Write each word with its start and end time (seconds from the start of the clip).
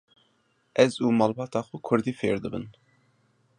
Ez 0.85 0.93
û 1.05 1.07
malbata 1.19 1.61
xwe 1.67 1.77
kurdî 1.87 2.13
fêr 2.19 2.37
dibin. 2.43 2.65